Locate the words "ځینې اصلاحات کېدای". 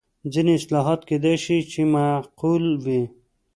0.33-1.35